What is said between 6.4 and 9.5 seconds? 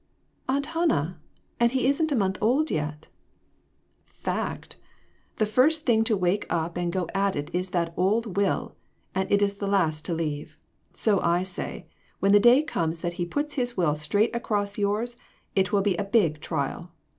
up' and go at it is that old will; and it